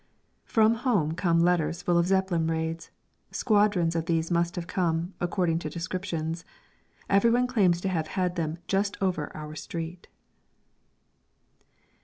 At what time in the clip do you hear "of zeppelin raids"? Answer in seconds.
1.99-2.89